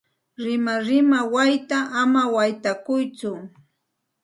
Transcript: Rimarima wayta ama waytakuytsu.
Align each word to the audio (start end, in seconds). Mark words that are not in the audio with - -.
Rimarima 0.43 1.19
wayta 1.33 1.79
ama 2.01 2.23
waytakuytsu. 2.35 3.31